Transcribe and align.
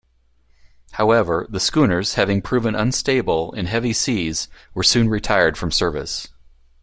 However, 0.93 1.45
the 1.47 1.59
schooners, 1.59 2.15
having 2.15 2.41
proven 2.41 2.73
unstable 2.73 3.53
in 3.53 3.67
heavy 3.67 3.93
seas, 3.93 4.47
were 4.73 4.81
soon 4.81 5.09
retired 5.09 5.59
from 5.59 5.69
service. 5.69 6.29